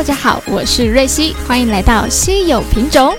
[0.00, 3.14] 大家好，我是瑞希，欢迎来到稀有品种。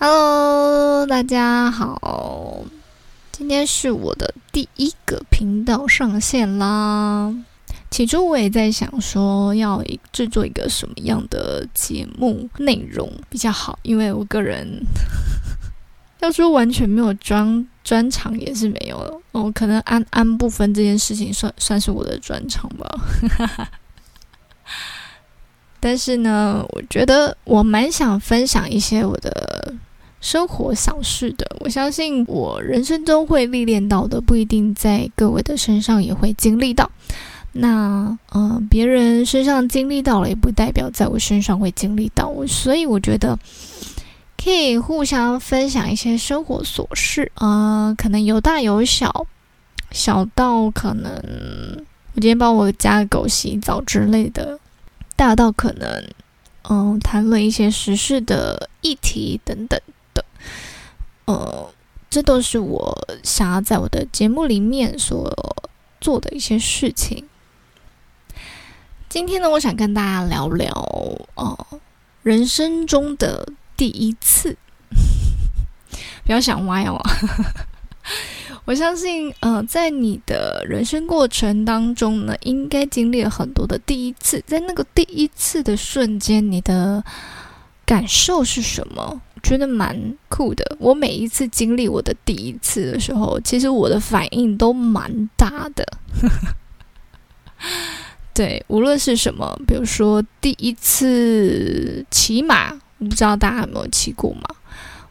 [0.00, 2.64] Hello，大家好，
[3.30, 7.32] 今天是我的第一个频道上线啦。
[7.88, 14.66] 起初我也在想说，要制作一个什么样的节目内容比较好，因为我个人
[16.22, 23.68] 要说完全没有专专长也是没有哦，可能安安不分这件事情算算是我的专长吧。
[25.80, 29.74] 但是呢，我觉得我蛮想分享一些我的
[30.20, 31.44] 生活小事的。
[31.58, 36.88] 我相信我人生中会历练到的，不一定在各位的身上也会经历到。
[37.54, 42.32] 那嗯，别人身上经历到了，也不代表在我身上会经历到。
[42.46, 43.36] 所以我觉得
[44.42, 49.26] 可以互相分享一些生活琐事啊，可能有大有小，
[49.92, 51.12] 小到可能
[52.14, 54.58] 我今天帮我家狗洗澡之类的，
[55.14, 56.04] 大到可能
[56.68, 59.80] 嗯谈论一些时事的议题等等
[60.12, 60.24] 的，
[61.26, 61.70] 呃，
[62.10, 65.32] 这都是我想要在我的节目里面所
[66.00, 67.28] 做的一些事情。
[69.08, 70.72] 今天呢，我想跟大家聊聊
[71.34, 71.66] 哦，
[72.24, 73.46] 人生中的
[73.82, 74.56] 第一次。
[76.24, 77.02] 不要想歪哦，
[78.64, 84.40] 我相信，呃，在你的人生过程当中呢，应该经历了很多的第一次。
[84.46, 87.02] 在那个第一次的瞬间，你的
[87.84, 89.20] 感受是什么？
[89.42, 90.76] 觉得蛮酷的。
[90.78, 95.84] 我每一次经历我的第一次的时候，其实我的反应都蛮大的。
[98.32, 104.42] 对，无论是什么，比如说第一次骑马，不知道大家有没有骑过马。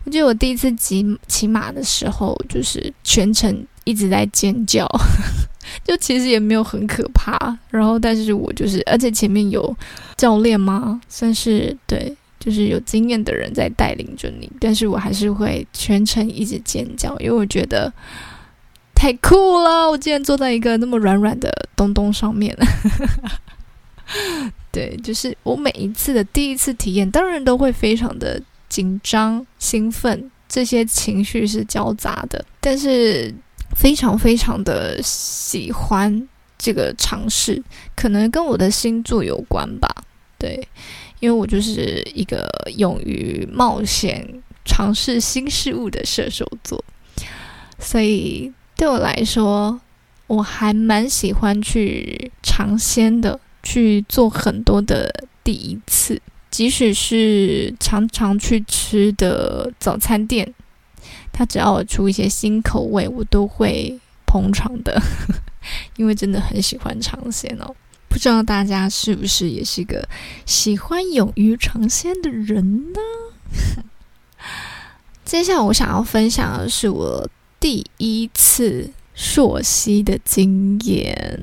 [0.04, 4.88] 我记得我第一次骑骑马的时候，就是全程一直在尖叫，
[5.84, 7.58] 就其实也没有很可怕。
[7.70, 9.76] 然后，但是我就是，而且前面有
[10.18, 11.00] 教练吗？
[11.08, 17.92] 算是对，就是有经验的人在带领着你，但是我还是会全程一直尖叫，因为我觉得。
[18.94, 19.90] 太酷了！
[19.90, 22.56] 我竟然坐在一个那么软软的东东上面。
[24.82, 32.44] 对，就是我每一次的第一次体验，当然都会非常的紧张、兴奋，这些情绪是交杂的。
[32.60, 33.32] 但是
[33.76, 36.28] 非常非常的喜欢
[36.58, 37.62] 这个尝试，
[37.96, 39.88] 可能跟我的星座有关吧。
[40.40, 40.68] 对，
[41.20, 44.28] 因为我就是一个勇于冒险、
[44.66, 46.84] 尝试新事物的射手座，
[47.78, 48.52] 所以。
[48.78, 49.80] 对我来说，
[50.26, 60.54] 我还蛮喜欢去尝鲜的，去做很多的第一次，即使是常常去吃的早餐店，
[61.32, 65.02] 他只要我出一些新口味，我都会捧场的，
[65.98, 67.76] 因为真的很喜欢尝鲜哦。
[68.08, 70.08] 不知道大家是不是也是个
[70.46, 73.00] 喜欢勇于尝鲜的人呢？
[75.24, 77.30] 接下来我想要分享的是我。
[77.62, 81.40] 第一次溯溪的经验，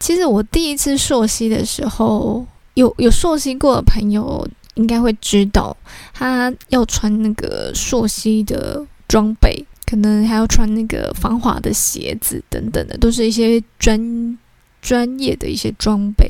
[0.00, 2.44] 其实我第一次溯溪的时候，
[2.74, 5.76] 有有溯溪过的朋友应该会知道，
[6.12, 14.38] 他要穿那个溯溪的装备，可能还要穿那个防滑的鞋子等等的，都是一些专
[14.82, 16.28] 专业的一些装备。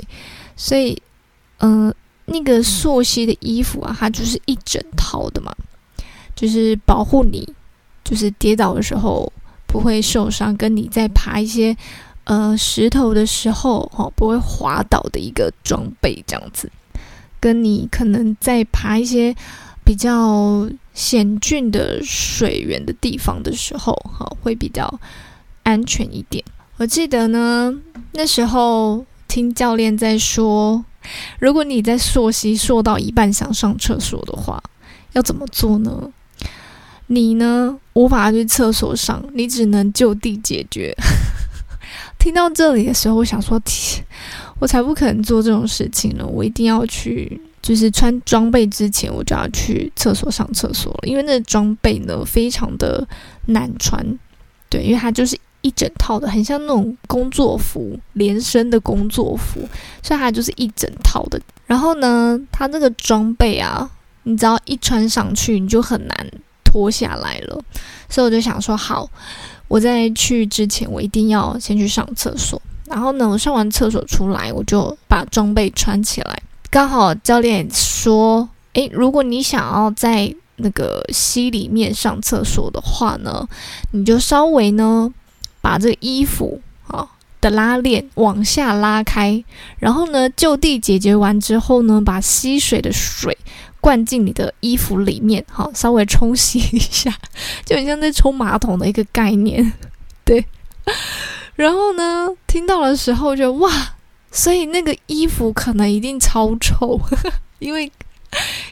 [0.56, 1.00] 所以，
[1.60, 1.94] 嗯，
[2.26, 5.54] 那个溯溪的衣服啊，它就是一整套的嘛，
[6.34, 7.54] 就是保护你。
[8.02, 9.32] 就是跌倒的时候
[9.68, 11.76] 不会受伤，跟你在爬一些
[12.30, 16.70] 呃石头的时候哈不会滑倒的一个装备，这样子，
[17.40, 19.34] 跟你可能在爬一些
[19.82, 25.00] 比较险峻的水源的地方的时候哈会比较
[25.64, 26.44] 安全一点。
[26.76, 27.74] 我记得呢
[28.12, 30.84] 那时候听教练在说，
[31.40, 34.62] 如果你在溯溪溯到一半想上厕所的话，
[35.14, 36.12] 要怎么做呢？
[37.08, 37.76] 你呢？
[37.94, 40.94] 无法去厕所上，你只能就地解决。
[42.20, 44.04] 听到这里的时候，我想说：天，
[44.60, 46.24] 我才不可能做这种事情呢！
[46.24, 51.08] 我一定要去，就是穿装备之前，我就要去厕所上厕所了。
[51.08, 53.04] 因为那个装备呢，非常的
[53.46, 54.04] 难穿。
[54.68, 59.66] 对，因为它就是一整套的，很像那种工作服，连身的工作服，
[60.02, 61.40] 所以它就是一整套的。
[61.66, 63.90] 然后呢，它那个装备啊，
[64.24, 66.30] 你只要一穿上去，你就很难。
[66.62, 67.60] 脱下来了，
[68.08, 69.10] 所以我就想说，好，
[69.70, 72.60] 我在去之前，我一定要先去上厕所。
[72.86, 76.42] 然后呢，我上完厕所出来，我就把装备穿起来。
[76.68, 83.46] 刚好教练说，诶，如果你想要在那个溪里面上厕所的话呢，
[83.92, 85.08] 你就稍微呢
[85.60, 87.06] 把这个衣服啊
[87.40, 89.44] 的拉链往下拉开，
[89.78, 93.38] 然后呢就地解决完之后呢，把溪水的水
[93.80, 97.12] 灌进你的衣服里面，好，稍微冲洗一下，
[97.64, 99.72] 就很像在冲马桶的一个概念，
[100.24, 100.44] 对。
[101.56, 103.70] 然后呢，听到的时候就哇，
[104.30, 107.00] 所以那个衣服可能一定超臭，
[107.58, 107.90] 因为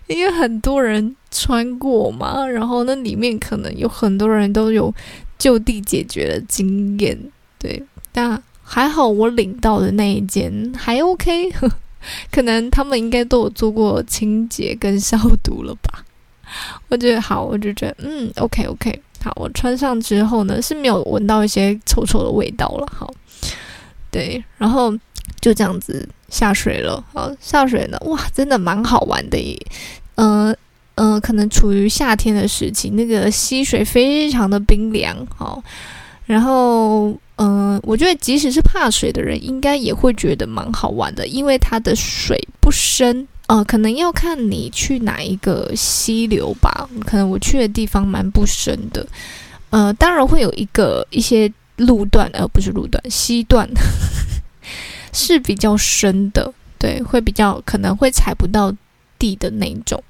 [0.06, 4.92] 因为很多人穿过嘛，然后那里面可能有很多人都有
[5.38, 7.18] 就地解决的经验，
[7.58, 11.52] 对，但还好我领到的那一件还 OK，
[12.30, 16.04] 可能他们应该都有做过清洁跟消毒了吧，
[16.88, 19.02] 我觉得好，我就觉得嗯，OK OK。
[19.20, 22.86] 好，我穿上之后呢，是没有闻到一些臭臭的味道了。
[22.96, 23.12] 好，
[24.12, 24.96] 对，然后
[25.40, 27.04] 就这样子下水了。
[27.12, 29.58] 好，下水呢，哇，真的蛮好玩的耶。
[30.14, 30.56] 嗯
[30.94, 35.26] 嗯，可能处于夏天的时期，那个溪水非常的冰凉。
[35.36, 35.60] 好，
[36.28, 43.26] 然后嗯，我觉得即使是怕水的人，应该也会觉得蛮好玩的，因为它的水不深。
[43.46, 46.86] 呃，可能要看你去哪一个溪流吧。
[47.06, 49.06] 可能我去的地方蛮不深的，
[49.70, 53.66] 呃，当然会有一个一些路段，而不是路段，溪段
[55.14, 58.70] 是比较深的，对，会比较可能会踩不到
[59.18, 60.02] 地的那种，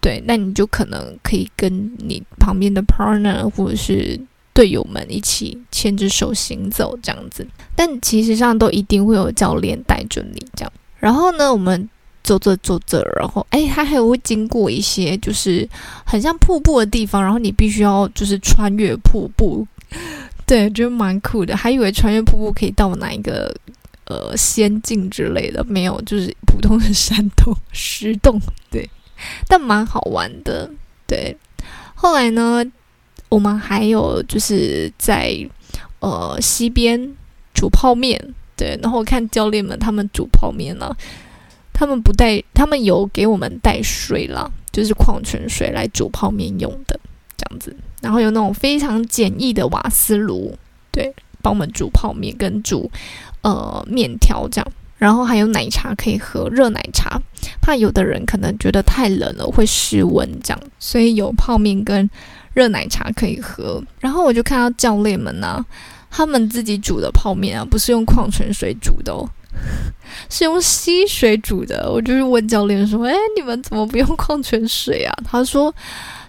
[0.00, 4.20] 对，那你就可能可以跟你旁边的 partner 或者是
[4.58, 7.46] 队友们一起牵着手行走这样子，
[7.76, 10.72] 但其实上都一定会有教练带着你这样。
[10.98, 11.88] 然后呢，我们。
[12.24, 15.66] 走着走着，然后哎，它还会经过一些就是
[16.04, 19.66] 很像瀑布的地方，然后你必须要就是穿越瀑布，
[20.44, 21.56] 对，就蛮酷的。
[21.56, 23.50] 还以为穿越瀑布可以到哪一个
[24.04, 28.38] 呃仙境之类的，没有，就是普通的山洞、石洞，
[28.70, 28.86] 对，
[29.46, 30.70] 但蛮好玩的。
[31.06, 31.34] 对，
[31.94, 32.62] 后来呢，
[33.28, 35.36] 我们还有就是在
[36.00, 37.14] 呃溪边
[37.54, 40.94] 煮泡面，对，然后我看教练们他们煮泡面呢。
[41.80, 46.98] 他们不带，他们有给我们带水啦，就是矿泉水来煮泡面用的
[47.36, 47.76] 这样子。
[48.00, 50.58] 然后有那种非常简易的瓦斯炉，
[50.90, 52.90] 对，帮我们煮泡面跟煮
[53.42, 54.72] 呃面条这样。
[54.96, 57.22] 然后还有奶茶可以喝，热奶茶，
[57.62, 62.10] 怕有的人可能觉得太冷了会失温这样，所以有泡面跟
[62.58, 63.80] 热奶茶可以喝。
[64.00, 65.64] 然后我就看到教练们呢，
[66.10, 69.22] 他们自己煮的泡面啊，不是用矿泉水煮的哦。
[70.30, 75.74] 是用溪水煮的，我就是问教练说：“哎，你们怎么不用矿泉水啊？”他说：“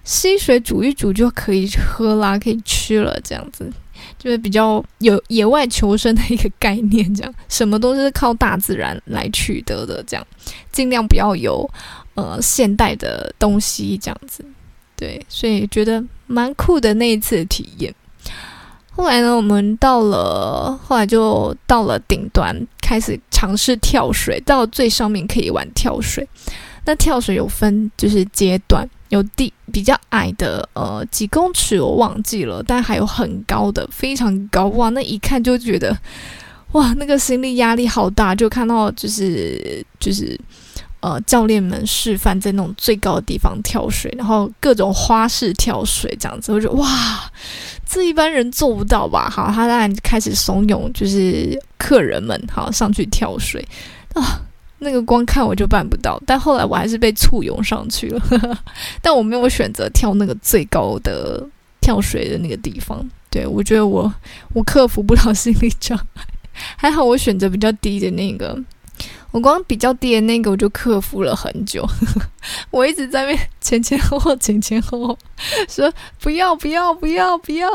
[0.03, 3.71] 溪水煮一煮就可以喝啦，可以吃了。”这样子
[4.17, 10.25] 就是比较有野外求生的一个概念，这样什么都是靠大自然来取得的，这样
[10.71, 11.69] 尽量不要有
[12.15, 14.43] 呃现代的东西，这样子
[14.99, 17.95] 对，所以觉得蛮酷的那一次体验。
[18.91, 24.37] 后来呢，我们到了，后来就到了顶端，开始尝试跳水。
[24.41, 26.27] 到最上面可以玩跳水。
[26.83, 34.89] 那跳水有分就是阶段，有地比较矮的，呃，几公尺我忘记了，但还有很高的，非常高哇！
[34.89, 35.97] 那一看就觉得，
[36.73, 40.37] 哇，那个心理压力好大，就看到就是就是。
[41.01, 47.31] 呃，教练们示范在那种最高的地方跳水，然后各种花式跳水这样子，我觉得哇，
[47.85, 49.29] 这一般人做不到吧？
[49.29, 53.65] 好，他当然开始怂恿，就是客人们好上去跳水
[54.13, 54.41] 啊。
[54.79, 58.21] 那个光看我就办不到，但后来我还是被簇拥上去了，
[59.01, 61.45] 但我没有选择跳那个最高的
[61.79, 63.09] 跳水的那个地方。
[63.29, 64.13] 对我觉得我
[64.53, 66.23] 我克服不了心理障碍，
[66.75, 68.57] 还好我选择比较低的那个。
[69.31, 71.87] 我光比较低的那个，我就克服了很久。
[72.71, 75.17] 我一直在面前前后后、前前后后
[75.67, 77.69] 说不要、不要、不要、不要。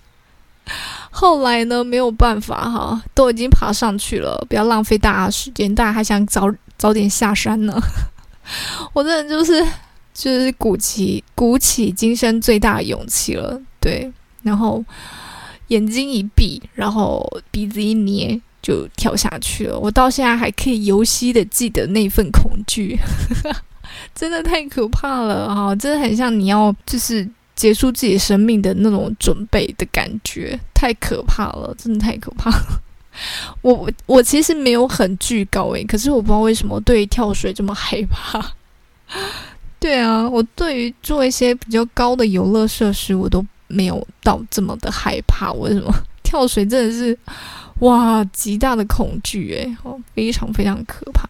[1.10, 5.74] 后来呢，没有办法哈，都已经爬上去了，不要浪费大家时间。
[5.74, 7.80] 大家还想早早点下山呢。
[8.92, 9.66] 我真的就是
[10.12, 14.12] 就是鼓起鼓起今生最大的勇气了，对，
[14.42, 14.84] 然后
[15.68, 18.40] 眼睛一闭，然后鼻子一捏。
[18.62, 22.98] 就跳下去了，我到现在还可以游戏的记得那份恐惧，
[24.14, 25.74] 真的太可怕了哈！
[25.76, 27.26] 真的很像你要就是
[27.56, 32.50] 结束自己生命的那种准备的感觉，太可怕了，真的太可怕。
[33.62, 38.52] 我我我其实没有很惧高诶，可是我不知道为什么对跳水这么害怕。
[39.80, 45.50] 对啊，我对于做一些比较高的游乐设施，我都没有到这么的害怕。
[45.54, 45.90] 为什么
[46.22, 47.18] 跳水真的是？
[47.80, 51.28] 哇，极大的恐惧诶，哦，非常非常可怕。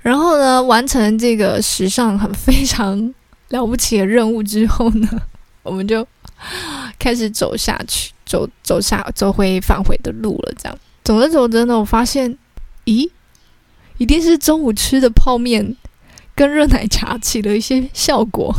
[0.00, 3.14] 然后呢，完成这个史上很非常
[3.48, 5.08] 了不起的任务之后呢，
[5.62, 6.06] 我们就
[6.98, 10.52] 开始走下去，走走下走回返回的路了。
[10.58, 12.36] 这样走着走着呢，我发现，
[12.84, 13.08] 咦，
[13.98, 15.76] 一定是中午吃的泡面
[16.34, 18.54] 跟热奶茶起了一些效果，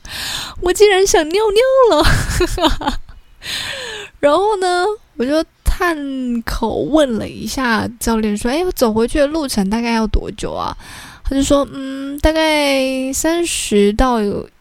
[0.60, 1.42] 我竟然想尿
[1.90, 2.98] 尿了。
[4.20, 4.84] 然后呢，
[5.16, 10.76] 我就探口问了一下教练，说：“哎，我走回去的路程大概要多久啊？”
[11.24, 14.18] 他就说：“嗯，大概三十到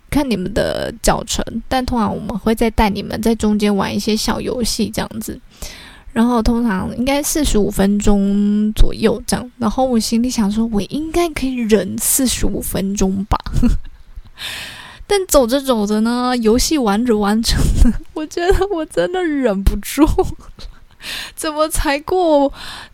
[0.09, 5.37] 看你们的脚程，但通常我们会再带你们在中间玩一些小游戏这样子。
[6.13, 9.51] 然后通常应该四十五分钟左右这样。
[9.57, 13.37] 然后我心里想说，我应该可以忍四十五分钟吧。
[15.05, 17.57] 但走着走着呢，游戏玩着玩着，
[18.13, 20.07] 我觉得我真的忍不住。”
[21.35, 22.51] 怎么才过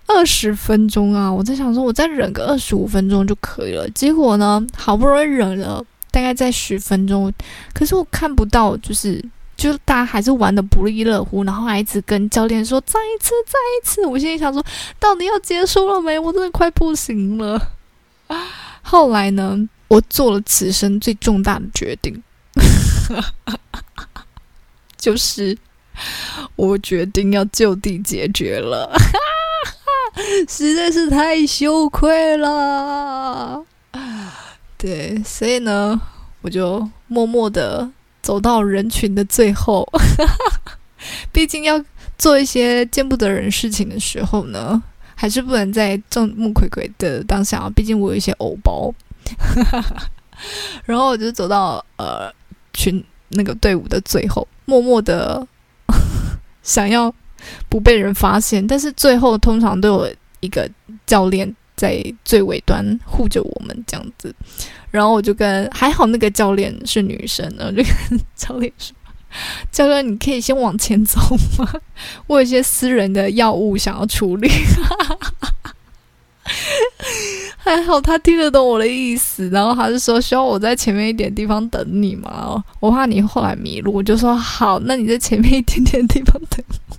[0.07, 1.31] 二十分钟啊？
[1.31, 3.89] 我在想说，我再忍个二十五分钟就可以了。
[3.91, 7.31] 结果呢，好不容易忍了大概在十分钟，
[7.73, 9.23] 可是我看不到，就是
[9.55, 14.05] 就大家还是玩的不亦乐乎，然后还一直跟教练说再一次，再一次。
[14.05, 14.63] 我心里想说，
[14.99, 16.17] 到底要结束了没？
[16.17, 17.61] 我真的快不行了。
[18.81, 22.23] 后来呢，我做了此生最重大的决定，
[24.97, 25.57] 就是。
[26.55, 28.91] 我决定要就地解决了，
[30.47, 33.63] 实在是太羞愧了。
[34.77, 35.99] 对，所以呢，
[36.41, 37.89] 我就默默的
[38.21, 39.87] 走到人群的最后。
[41.31, 41.83] 毕竟要
[42.17, 44.81] 做一些见不得人事情的时候呢，
[45.15, 47.59] 还是不能在众目睽睽的当下。
[47.59, 48.93] 啊毕竟我有一些偶包。
[50.85, 52.31] 然后我就走到呃
[52.73, 55.47] 群那个队伍的最后，默默的。
[56.67, 57.13] 想要
[57.69, 60.69] 不被人发现，但是最后通常都有一个
[61.05, 64.35] 教练在最尾端护着我们这样子。
[64.91, 68.93] 然后我就跟还好那个教练是女生，然后就跟教练说
[69.71, 71.19] ：“教练，你可以先往前走
[71.57, 71.73] 吗？
[72.27, 74.49] 我有一些私人的药物想要处理。”
[77.57, 86.95] 还好他听得懂我的意思，然后他就说需要我在前面一点地方等你嘛，我怕你后来迷路，我就说好，那你在前面一点点地方等我。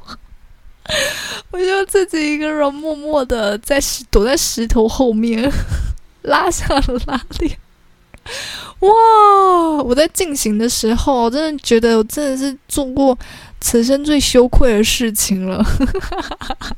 [1.50, 5.50] 我就自己一个人默默的在石躲在石头后面，
[6.22, 7.56] 拉下了拉链。
[8.80, 8.90] 哇！
[9.82, 13.18] 我在进行的时候，我真的觉得我真的是做过
[13.60, 15.64] 此生最羞愧的事情了。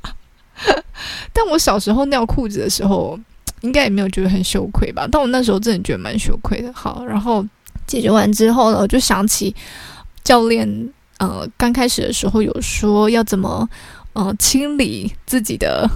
[1.32, 3.18] 但我小时候尿裤子的时候，
[3.62, 5.06] 应该也没有觉得很羞愧吧？
[5.10, 6.72] 但我那时候真的觉得蛮羞愧的。
[6.72, 7.44] 好，然后
[7.86, 9.54] 解决完之后呢，我就想起
[10.24, 10.66] 教练
[11.18, 13.68] 呃刚开始的时候有说要怎么
[14.14, 15.88] 呃清理自己的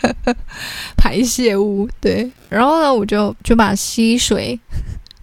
[0.96, 2.30] 排泄物，对。
[2.48, 4.58] 然后呢，我就就把溪水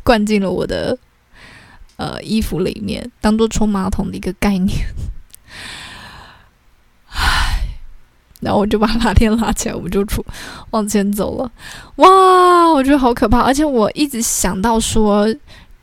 [0.03, 0.97] 灌进了我的
[1.95, 4.77] 呃衣服里面，当做冲马桶的一个概念。
[8.43, 10.23] 然后我就把拉链拉起来，我们就出
[10.71, 11.51] 往前走了。
[11.95, 13.39] 哇，我觉得好可怕！
[13.39, 15.27] 而且我一直想到说，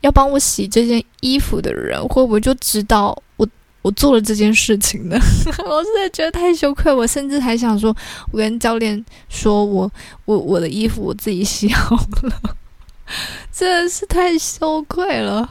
[0.01, 3.47] 要帮我洗这件衣服的人会不会就知道我
[3.81, 5.17] 我做了这件事情呢？
[5.65, 7.95] 我真的觉得太羞愧，我甚至还想说，
[8.31, 9.91] 我跟教练说我
[10.25, 12.55] 我我的衣服我自己洗好了，
[13.51, 15.49] 真的是太羞愧了。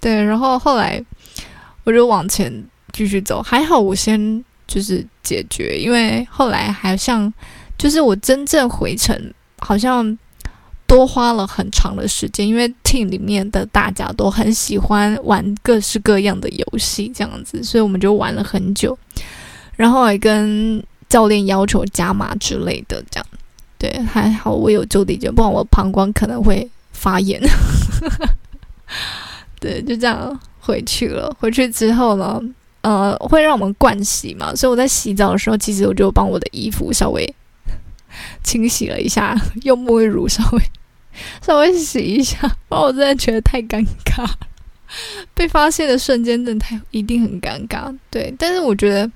[0.00, 1.04] 对，然后后来
[1.84, 4.44] 我就往前继续走，还好我先。
[4.72, 7.30] 就是解决，因为后来好像
[7.76, 9.14] 就是我真正回程，
[9.58, 10.16] 好像
[10.86, 18.98] 多花了很长的时间，因为 team 里面的大家都很喜欢玩各式各样的游戏，这样子，所以我们就玩了很久，
[19.76, 23.26] 然后还跟教练要求加码之类的，这样
[23.76, 27.38] 对，还好我有就地解不然我膀胱可能会发炎。
[29.60, 31.36] 对，就这样回去了。
[31.38, 32.40] 回去之后呢？
[32.82, 34.54] 呃，会让我们灌洗嘛？
[34.54, 37.34] 所以我在洗澡的时候，其实我就帮我的衣服稍微
[38.44, 40.62] 清洗了一下， 用沐浴乳稍微
[41.40, 44.28] 稍微洗一下，不然我真的觉得太尴尬。
[45.32, 47.96] 被发现的瞬间真的太一定很尴尬。
[48.10, 49.10] 对，但是我觉得，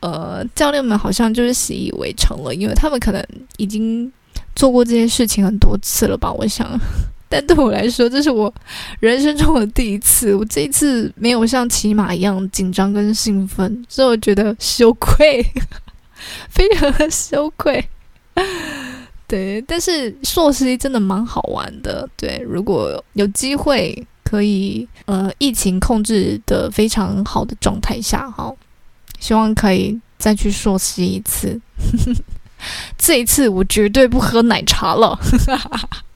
[0.00, 3.24] 呃，教练们好像就是习以为常了，因为他们可能
[3.56, 4.12] 已经
[4.54, 6.30] 做过这件事情很多次了吧？
[6.32, 6.78] 我想。
[7.32, 8.52] 但对我来说，这是我
[9.00, 10.34] 人生中的第一次。
[10.34, 15.42] 我这一次没有像骑马一样紧张跟兴奋，所以我觉得羞愧，
[16.50, 17.82] 非常的羞愧。
[19.26, 22.06] 对，但是硕士真的蛮好玩的。
[22.18, 28.54] 对，如果有机会可以，呃，疫情控制的非常好的状态下，哈，
[29.18, 31.58] 希望可以再去硕士一次。
[32.98, 35.18] 这一次我绝对不喝奶茶了。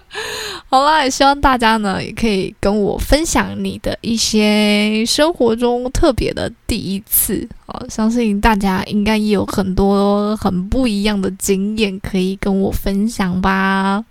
[0.68, 14.02] 好啦，也希望大家呢也可以跟我分享你的一些生活中特别的第一次哦，相信大家应该也有很多很不一样的经验可以跟我分享吧。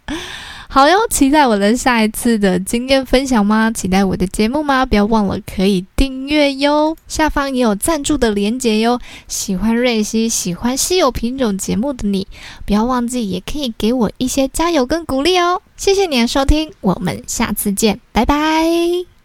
[0.73, 3.69] 好哟，期待我的下一次的经验分享吗？
[3.71, 4.85] 期待我的节目吗？
[4.85, 8.97] 不要忘了可以订阅哟，下方也有赞助的连接哟。
[9.27, 12.25] 喜欢瑞希、喜欢稀有品种节目的你，
[12.65, 15.61] 不要忘记也可以给我一些加油跟鼓励哦。
[15.75, 19.20] 谢谢你的收听，我们下次见，拜拜。